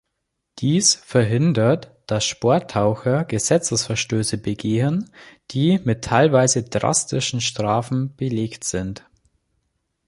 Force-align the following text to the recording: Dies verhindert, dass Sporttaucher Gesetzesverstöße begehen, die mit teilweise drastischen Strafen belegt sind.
Dies 0.57 0.95
verhindert, 0.95 1.91
dass 2.07 2.25
Sporttaucher 2.25 3.23
Gesetzesverstöße 3.23 4.39
begehen, 4.39 5.11
die 5.51 5.79
mit 5.83 6.03
teilweise 6.03 6.63
drastischen 6.63 7.39
Strafen 7.39 8.15
belegt 8.15 8.63
sind. 8.63 9.05